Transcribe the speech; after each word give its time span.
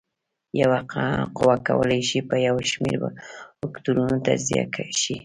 یوه 0.61 0.79
قوه 1.37 1.55
کولی 1.67 2.01
شي 2.09 2.19
په 2.29 2.35
یو 2.47 2.57
شمېر 2.71 2.97
وکتورونو 3.63 4.15
تجزیه 4.27 4.65
شي. 5.01 5.15